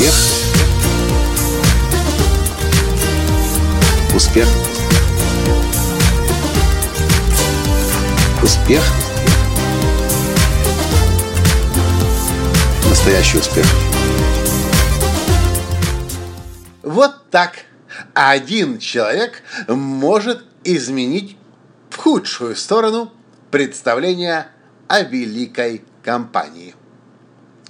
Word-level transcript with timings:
Успех. 0.00 0.14
Успех. 4.14 4.48
Успех. 8.42 8.82
Настоящий 12.88 13.36
успех. 13.36 13.66
Вот 16.82 17.28
так 17.30 17.66
один 18.14 18.78
человек 18.78 19.42
может 19.68 20.42
изменить 20.64 21.36
в 21.90 21.96
худшую 21.96 22.56
сторону 22.56 23.12
представление 23.50 24.46
о 24.88 25.02
великой 25.02 25.84
компании. 26.02 26.74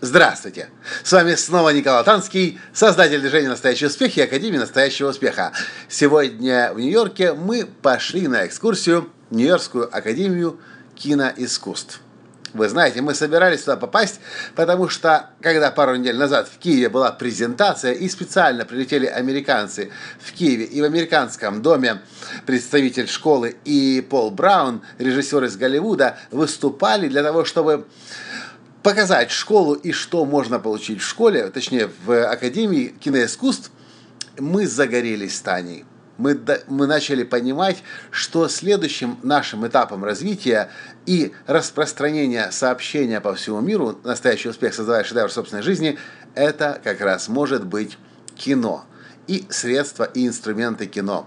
Здравствуйте! 0.03 0.71
С 1.05 1.13
вами 1.13 1.35
снова 1.35 1.71
Николай 1.71 2.03
Танский, 2.05 2.59
создатель 2.73 3.21
движения 3.21 3.51
«Настоящий 3.51 3.85
успех» 3.85 4.17
и 4.17 4.23
Академии 4.23 4.57
«Настоящего 4.57 5.11
успеха». 5.11 5.53
Сегодня 5.91 6.73
в 6.73 6.81
Нью-Йорке 6.81 7.35
мы 7.35 7.67
пошли 7.67 8.27
на 8.27 8.47
экскурсию 8.47 9.11
в 9.29 9.37
Нью-Йоркскую 9.37 9.95
Академию 9.95 10.59
киноискусств. 10.95 12.01
Вы 12.55 12.71
знаете, 12.71 13.03
мы 13.03 13.15
собирались 13.15 13.61
туда 13.61 13.77
попасть, 13.77 14.21
потому 14.57 14.89
что, 14.89 15.31
когда 15.43 15.71
пару 15.71 15.95
недель 15.97 16.17
назад 16.17 16.49
в 16.49 16.59
Киеве 16.59 16.89
была 16.89 17.13
презентация, 17.13 17.93
и 17.93 18.09
специально 18.09 18.65
прилетели 18.65 19.05
американцы 19.05 19.93
в 20.19 20.33
Киеве, 20.33 20.65
и 20.65 20.81
в 20.81 20.85
американском 20.85 21.61
доме 21.61 22.01
представитель 22.47 23.07
школы 23.07 23.57
и 23.67 24.05
Пол 24.09 24.31
Браун, 24.31 24.81
режиссер 24.99 25.45
из 25.45 25.59
Голливуда, 25.59 26.19
выступали 26.31 27.07
для 27.07 27.23
того, 27.23 27.45
чтобы 27.45 27.87
показать 28.83 29.31
школу 29.31 29.75
и 29.75 29.93
что 29.93 30.25
можно 30.25 30.59
получить 30.59 31.01
в 31.01 31.07
школе, 31.07 31.49
точнее 31.51 31.91
в 32.05 32.31
Академии 32.31 32.95
киноискусств, 33.01 33.71
мы 34.39 34.67
загорелись 34.67 35.37
с 35.37 35.41
Таней. 35.41 35.85
Мы, 36.19 36.39
мы 36.69 36.87
начали 36.87 37.23
понимать, 37.23 37.83
что 38.11 38.47
следующим 38.49 39.19
нашим 39.23 39.67
этапом 39.67 40.05
развития 40.05 40.71
и 41.07 41.33
распространения 41.47 42.51
сообщения 42.51 43.23
по 43.23 43.35
всему 43.35 43.61
миру, 43.61 43.99
настоящий 44.05 44.51
успех 44.51 44.75
создавая 44.75 45.03
шедевр 45.03 45.33
собственной 45.33 45.63
жизни, 45.63 45.99
это 46.35 46.79
как 46.85 47.01
раз 47.01 47.29
может 47.29 47.65
быть 47.65 47.97
кино 48.37 48.85
и 49.29 49.47
средства 49.49 50.05
и 50.05 50.27
инструменты 50.27 50.87
кино. 50.87 51.27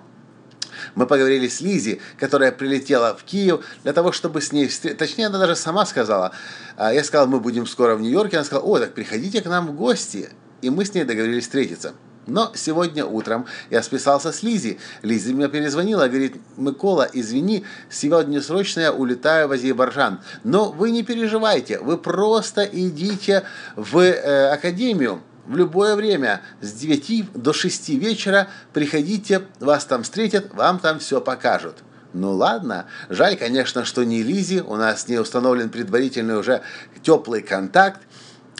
Мы 0.95 1.05
поговорили 1.07 1.47
с 1.47 1.61
Лизи, 1.61 1.99
которая 2.17 2.51
прилетела 2.51 3.15
в 3.15 3.23
Киев 3.23 3.65
для 3.83 3.93
того, 3.93 4.11
чтобы 4.11 4.41
с 4.41 4.51
ней 4.51 4.67
встретиться. 4.67 5.05
Точнее, 5.05 5.27
она 5.27 5.39
даже 5.39 5.55
сама 5.55 5.85
сказала. 5.85 6.31
А, 6.77 6.93
я 6.93 7.03
сказал, 7.03 7.27
мы 7.27 7.39
будем 7.39 7.65
скоро 7.67 7.95
в 7.95 8.01
Нью-Йорке. 8.01 8.37
Она 8.37 8.45
сказала, 8.45 8.65
о, 8.65 8.79
так 8.79 8.93
приходите 8.93 9.41
к 9.41 9.45
нам 9.45 9.67
в 9.67 9.73
гости. 9.73 10.29
И 10.61 10.69
мы 10.69 10.85
с 10.85 10.93
ней 10.93 11.03
договорились 11.03 11.43
встретиться. 11.43 11.93
Но 12.25 12.51
сегодня 12.55 13.05
утром 13.05 13.45
я 13.69 13.83
списался 13.83 14.31
с 14.31 14.43
Лизи. 14.43 14.79
Лизи 15.01 15.33
мне 15.33 15.49
перезвонила, 15.49 16.07
говорит, 16.07 16.37
Микола, 16.55 17.09
извини, 17.11 17.65
сегодня 17.89 18.41
срочно 18.41 18.79
я 18.79 18.93
улетаю 18.93 19.47
в 19.47 19.51
Азербайджан. 19.51 20.21
Но 20.43 20.71
вы 20.71 20.91
не 20.91 21.03
переживайте, 21.03 21.79
вы 21.79 21.97
просто 21.97 22.63
идите 22.63 23.43
в 23.75 23.97
э, 23.97 24.51
академию 24.51 25.21
в 25.45 25.55
любое 25.55 25.95
время 25.95 26.41
с 26.61 26.71
9 26.73 27.33
до 27.33 27.53
6 27.53 27.89
вечера 27.89 28.47
приходите, 28.73 29.43
вас 29.59 29.85
там 29.85 30.03
встретят, 30.03 30.53
вам 30.53 30.79
там 30.79 30.99
все 30.99 31.21
покажут. 31.21 31.77
Ну 32.13 32.31
ладно, 32.31 32.85
жаль, 33.09 33.35
конечно, 33.35 33.85
что 33.85 34.03
не 34.03 34.21
Лизи, 34.21 34.61
у 34.61 34.75
нас 34.75 35.07
не 35.07 35.17
установлен 35.17 35.69
предварительный 35.69 36.37
уже 36.37 36.61
теплый 37.01 37.41
контакт, 37.41 38.01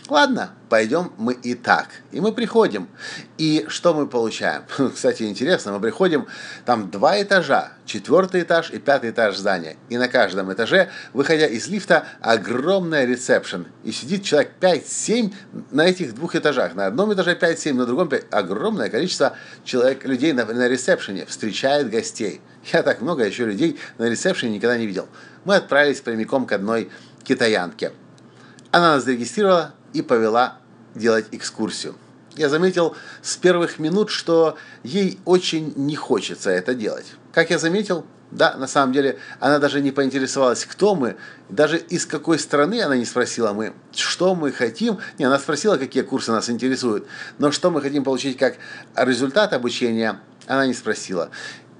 Ладно, 0.09 0.51
пойдем 0.67 1.13
мы 1.17 1.33
и 1.33 1.55
так. 1.55 1.87
И 2.11 2.19
мы 2.19 2.33
приходим. 2.33 2.89
И 3.37 3.65
что 3.69 3.93
мы 3.93 4.05
получаем? 4.05 4.63
Кстати, 4.93 5.23
интересно, 5.23 5.71
мы 5.71 5.79
приходим, 5.79 6.27
там 6.65 6.91
два 6.91 7.21
этажа, 7.21 7.71
четвертый 7.85 8.41
этаж 8.41 8.69
и 8.69 8.79
пятый 8.79 9.11
этаж 9.11 9.37
здания. 9.37 9.77
И 9.87 9.97
на 9.97 10.09
каждом 10.09 10.51
этаже, 10.51 10.89
выходя 11.13 11.47
из 11.47 11.67
лифта, 11.67 12.05
огромная 12.19 13.05
ресепшн. 13.05 13.67
И 13.85 13.93
сидит 13.93 14.25
человек 14.25 14.51
5-7 14.59 15.33
на 15.71 15.87
этих 15.87 16.13
двух 16.15 16.35
этажах. 16.35 16.75
На 16.75 16.87
одном 16.87 17.13
этаже 17.13 17.37
5-7, 17.39 17.73
на 17.73 17.85
другом 17.85 18.09
5. 18.09 18.25
Огромное 18.31 18.89
количество 18.89 19.37
человек, 19.63 20.03
людей 20.03 20.33
на, 20.33 20.45
на 20.45 20.67
ресепшене 20.67 21.25
встречает 21.25 21.89
гостей. 21.89 22.41
Я 22.73 22.83
так 22.83 22.99
много 22.99 23.23
еще 23.23 23.45
людей 23.45 23.79
на 23.97 24.09
ресепшене 24.09 24.55
никогда 24.55 24.77
не 24.77 24.85
видел. 24.85 25.07
Мы 25.45 25.55
отправились 25.55 26.01
прямиком 26.01 26.45
к 26.45 26.51
одной 26.51 26.89
китаянке. 27.23 27.93
Она 28.71 28.95
нас 28.95 29.03
зарегистрировала, 29.05 29.75
и 29.93 30.01
повела 30.01 30.57
делать 30.95 31.27
экскурсию. 31.31 31.95
Я 32.35 32.49
заметил 32.49 32.95
с 33.21 33.37
первых 33.37 33.77
минут, 33.79 34.09
что 34.09 34.57
ей 34.83 35.19
очень 35.25 35.73
не 35.75 35.95
хочется 35.95 36.49
это 36.49 36.73
делать. 36.73 37.05
Как 37.31 37.51
я 37.51 37.59
заметил, 37.59 38.05
да, 38.31 38.55
на 38.57 38.65
самом 38.65 38.93
деле, 38.93 39.19
она 39.39 39.59
даже 39.59 39.81
не 39.81 39.91
поинтересовалась, 39.91 40.65
кто 40.65 40.95
мы, 40.95 41.15
даже 41.49 41.77
из 41.77 42.07
какой 42.07 42.39
страны 42.39 42.81
она 42.81 42.97
не 42.97 43.05
спросила 43.05 43.53
мы, 43.53 43.73
что 43.91 44.33
мы 44.33 44.51
хотим. 44.51 44.97
Не, 45.19 45.25
она 45.25 45.37
спросила, 45.37 45.77
какие 45.77 46.01
курсы 46.01 46.31
нас 46.31 46.49
интересуют, 46.49 47.05
но 47.37 47.51
что 47.51 47.69
мы 47.69 47.81
хотим 47.81 48.03
получить 48.03 48.37
как 48.37 48.55
результат 48.95 49.53
обучения, 49.53 50.19
она 50.47 50.65
не 50.65 50.73
спросила. 50.73 51.29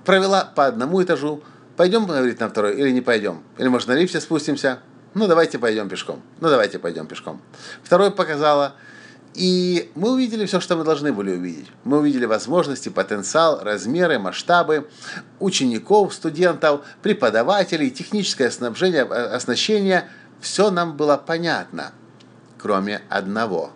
Провела 0.06 0.46
по 0.46 0.68
одному 0.68 1.02
этажу, 1.02 1.44
пойдем, 1.76 2.06
говорит, 2.06 2.40
на 2.40 2.50
второй, 2.50 2.76
или 2.76 2.92
не 2.92 3.02
пойдем, 3.02 3.42
или 3.58 3.68
может 3.68 3.88
на 3.88 3.94
лифте 3.94 4.22
спустимся, 4.22 4.80
ну, 5.14 5.28
давайте 5.28 5.60
пойдем 5.60 5.90
пешком. 5.90 6.22
Ну, 6.40 6.50
давайте 6.50 6.80
пойдем 6.80 7.06
пешком. 7.06 7.42
Второй 7.84 8.12
показала. 8.12 8.74
И 9.36 9.92
мы 9.96 10.12
увидели 10.12 10.46
все, 10.46 10.60
что 10.60 10.76
мы 10.76 10.84
должны 10.84 11.12
были 11.12 11.32
увидеть. 11.32 11.68
Мы 11.84 12.00
увидели 12.00 12.26
возможности, 12.26 12.90
потенциал, 12.90 13.60
размеры, 13.64 14.20
масштабы 14.20 14.88
учеников, 15.40 16.14
студентов, 16.14 16.82
преподавателей, 17.02 17.90
техническое 17.90 18.52
снабжение, 18.52 19.08
э, 19.08 19.36
оснащение. 19.36 20.08
Все 20.40 20.70
нам 20.70 20.98
было 20.98 21.18
понятно, 21.18 21.94
кроме 22.60 23.02
одного. 23.10 23.72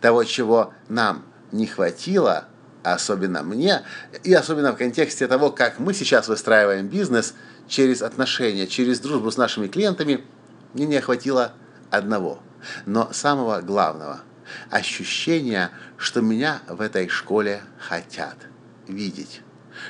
Того, 0.00 0.24
чего 0.24 0.72
нам 0.88 1.24
не 1.52 1.66
хватило, 1.66 2.46
особенно 2.82 3.42
мне, 3.42 3.82
и 4.24 4.32
особенно 4.32 4.72
в 4.72 4.76
контексте 4.76 5.28
того, 5.28 5.50
как 5.50 5.78
мы 5.78 5.94
сейчас 5.94 6.28
выстраиваем 6.28 6.88
бизнес 6.88 7.34
через 7.68 8.02
отношения, 8.02 8.66
через 8.66 8.98
дружбу 9.00 9.30
с 9.30 9.36
нашими 9.36 9.66
клиентами– 9.66 10.24
мне 10.74 10.86
не 10.86 10.96
охватило 10.96 11.52
одного, 11.90 12.40
но 12.86 13.12
самого 13.12 13.60
главного– 13.60 14.20
ощущения, 14.70 15.70
что 15.96 16.20
меня 16.20 16.60
в 16.68 16.80
этой 16.80 17.08
школе 17.08 17.62
хотят 17.78 18.36
видеть, 18.86 19.42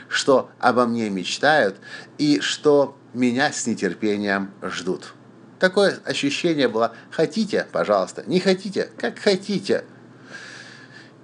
что 0.08 0.50
обо 0.58 0.86
мне 0.86 1.10
мечтают 1.10 1.76
и 2.18 2.40
что 2.40 2.96
меня 3.14 3.52
с 3.52 3.66
нетерпением 3.66 4.52
ждут. 4.62 5.14
Такое 5.58 5.98
ощущение 6.04 6.68
было 6.68 6.94
«хотите, 7.10 7.66
пожалуйста, 7.70 8.24
не 8.26 8.40
хотите, 8.40 8.90
как 8.98 9.18
хотите». 9.18 9.84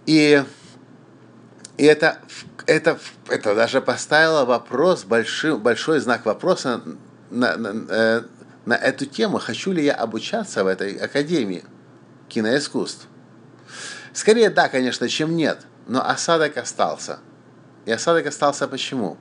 И, 0.06 0.42
и 1.76 1.84
это, 1.84 2.18
это, 2.66 2.98
это 3.28 3.54
даже 3.54 3.82
поставило 3.82 4.44
вопрос, 4.44 5.04
большой, 5.04 5.58
большой 5.58 5.98
знак 5.98 6.24
вопроса 6.24 6.82
на, 7.30 7.56
на, 7.56 7.86
э, 7.90 8.22
на 8.68 8.74
эту 8.74 9.06
тему, 9.06 9.38
хочу 9.38 9.72
ли 9.72 9.82
я 9.82 9.94
обучаться 9.94 10.62
в 10.62 10.66
этой 10.66 10.96
академии 10.96 11.64
киноискусств. 12.28 13.08
Скорее 14.12 14.50
да, 14.50 14.68
конечно, 14.68 15.08
чем 15.08 15.34
нет, 15.34 15.60
но 15.86 16.06
осадок 16.06 16.58
остался. 16.58 17.20
И 17.86 17.90
осадок 17.90 18.26
остался 18.26 18.68
почему? 18.68 19.16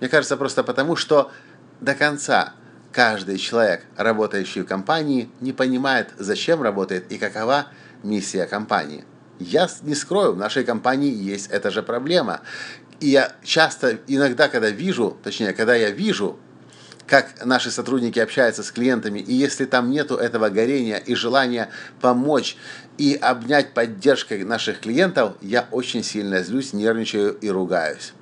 Мне 0.00 0.10
кажется, 0.10 0.36
просто 0.36 0.62
потому, 0.62 0.96
что 0.96 1.32
до 1.80 1.94
конца 1.94 2.52
каждый 2.92 3.38
человек, 3.38 3.86
работающий 3.96 4.60
в 4.60 4.66
компании, 4.66 5.30
не 5.40 5.54
понимает, 5.54 6.10
зачем 6.18 6.60
работает 6.60 7.10
и 7.10 7.16
какова 7.16 7.68
миссия 8.02 8.44
компании. 8.44 9.06
Я 9.38 9.66
не 9.80 9.94
скрою, 9.94 10.34
в 10.34 10.36
нашей 10.36 10.62
компании 10.62 11.10
есть 11.10 11.50
эта 11.50 11.70
же 11.70 11.82
проблема. 11.82 12.42
И 13.00 13.08
я 13.08 13.32
часто, 13.42 13.98
иногда, 14.08 14.48
когда 14.48 14.68
вижу, 14.68 15.16
точнее, 15.22 15.54
когда 15.54 15.74
я 15.74 15.90
вижу 15.90 16.38
как 17.06 17.44
наши 17.44 17.70
сотрудники 17.70 18.18
общаются 18.18 18.62
с 18.62 18.70
клиентами, 18.70 19.18
и 19.18 19.34
если 19.34 19.66
там 19.66 19.90
нету 19.90 20.16
этого 20.16 20.48
горения 20.48 20.96
и 20.96 21.14
желания 21.14 21.68
помочь 22.00 22.56
и 22.96 23.14
обнять 23.14 23.74
поддержкой 23.74 24.44
наших 24.44 24.80
клиентов, 24.80 25.34
я 25.40 25.66
очень 25.70 26.02
сильно 26.02 26.42
злюсь, 26.42 26.72
нервничаю 26.72 27.34
и 27.34 27.48
ругаюсь. 27.50 28.12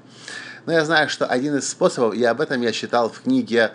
Но 0.67 0.73
я 0.73 0.85
знаю, 0.85 1.09
что 1.09 1.27
один 1.27 1.57
из 1.57 1.69
способов, 1.69 2.15
и 2.15 2.25
об 2.25 2.41
этом 2.41 2.61
я 2.63 2.73
читал 2.73 3.11
в 3.11 3.23
книге 3.23 3.73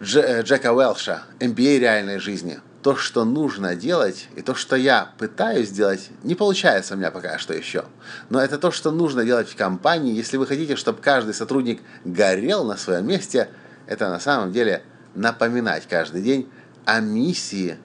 э, 0.00 0.42
Джека 0.42 0.72
Уэлша 0.72 1.22
«MBA 1.40 1.78
реальной 1.78 2.18
жизни», 2.18 2.60
то, 2.82 2.94
что 2.94 3.24
нужно 3.24 3.74
делать, 3.74 4.28
и 4.36 4.42
то, 4.42 4.54
что 4.54 4.76
я 4.76 5.10
пытаюсь 5.18 5.68
сделать, 5.68 6.10
не 6.22 6.36
получается 6.36 6.94
у 6.94 6.96
меня 6.96 7.10
пока 7.10 7.38
что 7.38 7.52
еще. 7.52 7.84
Но 8.30 8.40
это 8.40 8.56
то, 8.56 8.70
что 8.70 8.92
нужно 8.92 9.24
делать 9.24 9.48
в 9.48 9.56
компании. 9.56 10.14
Если 10.14 10.36
вы 10.36 10.46
хотите, 10.46 10.76
чтобы 10.76 11.02
каждый 11.02 11.34
сотрудник 11.34 11.80
горел 12.04 12.64
на 12.64 12.76
своем 12.76 13.06
месте– 13.06 13.48
это 13.88 14.08
на 14.08 14.20
самом 14.20 14.52
деле 14.52 14.82
напоминать 15.14 15.88
каждый 15.88 16.22
день 16.22 16.48
о 16.84 17.00
миссии, 17.00 17.78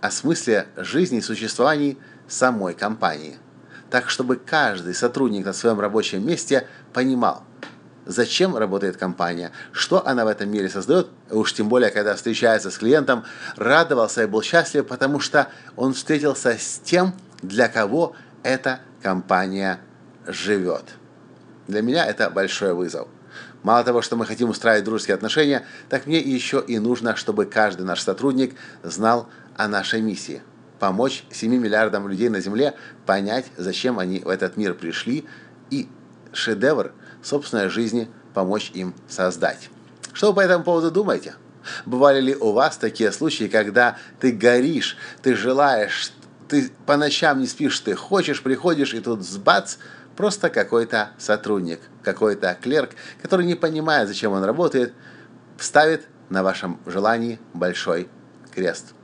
о 0.00 0.10
смысле 0.10 0.66
жизни 0.76 1.18
и 1.18 1.22
существовании 1.22 1.96
самой 2.26 2.74
компании. 2.74 3.38
так 3.90 4.10
чтобы 4.10 4.36
каждый 4.36 4.92
сотрудник 4.92 5.46
на 5.46 5.54
своем 5.54 5.80
рабочем 5.80 6.26
месте 6.26 6.66
понимал, 6.92 7.42
зачем 8.04 8.54
работает 8.54 8.98
компания, 8.98 9.50
что 9.72 10.06
она 10.06 10.26
в 10.26 10.28
этом 10.28 10.50
мире 10.50 10.68
создает, 10.68 11.08
уж 11.30 11.54
тем 11.54 11.70
более, 11.70 11.90
когда 11.90 12.14
встречается 12.14 12.70
с 12.70 12.76
клиентом, 12.76 13.24
радовался 13.56 14.24
и 14.24 14.26
был 14.26 14.42
счастлив, 14.42 14.86
потому 14.86 15.20
что 15.20 15.48
он 15.74 15.94
встретился 15.94 16.58
с 16.58 16.80
тем, 16.84 17.14
для 17.40 17.68
кого 17.68 18.14
эта 18.42 18.80
компания 19.02 19.78
живет. 20.26 20.84
Для 21.66 21.80
меня 21.80 22.04
это 22.04 22.28
большой 22.28 22.74
вызов. 22.74 23.08
Мало 23.62 23.82
того, 23.84 24.02
что 24.02 24.16
мы 24.16 24.24
хотим 24.24 24.50
устраивать 24.50 24.84
дружеские 24.84 25.14
отношения, 25.14 25.66
так 25.88 26.06
мне 26.06 26.18
еще 26.18 26.62
и 26.66 26.78
нужно, 26.78 27.16
чтобы 27.16 27.44
каждый 27.44 27.84
наш 27.84 28.00
сотрудник 28.02 28.54
знал 28.82 29.28
о 29.56 29.68
нашей 29.68 30.00
миссии. 30.00 30.42
Помочь 30.78 31.24
7 31.32 31.52
миллиардам 31.56 32.08
людей 32.08 32.28
на 32.28 32.40
Земле 32.40 32.74
понять, 33.04 33.46
зачем 33.56 33.98
они 33.98 34.20
в 34.20 34.28
этот 34.28 34.56
мир 34.56 34.74
пришли, 34.74 35.26
и 35.70 35.88
шедевр 36.32 36.92
собственной 37.22 37.68
жизни 37.68 38.08
помочь 38.32 38.70
им 38.74 38.94
создать. 39.08 39.70
Что 40.12 40.28
вы 40.28 40.36
по 40.36 40.40
этому 40.40 40.62
поводу 40.62 40.92
думаете? 40.92 41.34
Бывали 41.84 42.20
ли 42.20 42.36
у 42.36 42.52
вас 42.52 42.76
такие 42.76 43.10
случаи, 43.10 43.48
когда 43.48 43.98
ты 44.20 44.30
горишь, 44.30 44.96
ты 45.22 45.34
желаешь, 45.34 46.12
ты 46.48 46.70
по 46.86 46.96
ночам 46.96 47.40
не 47.40 47.46
спишь, 47.46 47.80
ты 47.80 47.94
хочешь, 47.94 48.42
приходишь, 48.42 48.94
и 48.94 49.00
тут 49.00 49.22
сбац– 49.24 49.78
просто 50.18 50.50
какой-то 50.50 51.10
сотрудник, 51.16 51.78
какой-то 52.02 52.58
клерк, 52.60 52.90
который 53.22 53.46
не 53.46 53.54
понимает, 53.54 54.08
зачем 54.08 54.32
он 54.32 54.42
работает, 54.42 54.92
ставит 55.60 56.08
на 56.28 56.42
вашем 56.42 56.80
желании 56.86 57.38
большой 57.54 58.08
крест. 58.52 58.94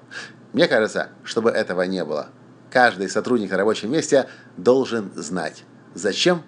Мне 0.52 0.66
кажется, 0.66 1.11
чтобы 1.22 1.50
этого 1.50 1.82
не 1.82 2.05
было. 2.05 2.31
Каждый 2.69 3.08
сотрудник 3.08 3.52
на 3.52 3.58
рабочем 3.58 3.93
месте 3.93 4.28
должен 4.56 5.12
знать, 5.14 5.62
зачем 5.94 6.43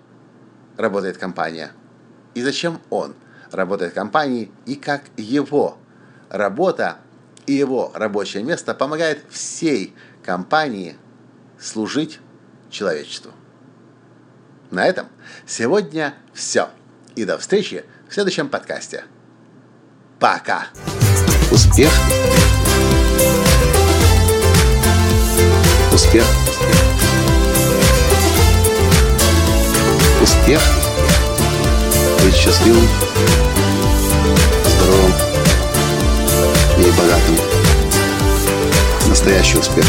работает 0.76 1.16
компания 1.16 1.70
и 2.34 2.42
зачем 2.42 2.80
он 2.90 3.14
работает 3.52 3.92
в 3.92 3.94
компании 3.94 4.50
и 4.64 4.74
как 4.74 5.02
его 5.16 5.78
работа 6.28 6.96
и 7.46 7.52
его 7.52 7.92
рабочее 7.94 8.42
место 8.42 8.74
помогает 8.74 9.22
всей 9.30 9.94
компании 10.24 10.96
служить 11.56 12.18
человечеству. 12.68 13.30
На 14.70 14.86
этом 14.86 15.08
сегодня 15.46 16.14
все. 16.34 16.68
И 17.14 17.24
до 17.24 17.38
встречи 17.38 17.84
в 18.08 18.14
следующем 18.14 18.48
подкасте. 18.48 19.04
Пока. 20.18 20.66
Успех. 21.50 21.92
Успех. 25.92 26.24
Успех. 30.22 30.60
Быть 32.22 32.34
счастливым, 32.34 32.88
здоровым 34.64 35.12
и 36.78 36.90
богатым. 36.98 37.36
Настоящий 39.08 39.58
успех. 39.58 39.86